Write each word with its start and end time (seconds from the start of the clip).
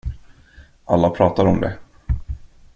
Alla 0.85 1.09
pratar 1.09 1.45
om 1.45 1.61
det. 1.61 1.77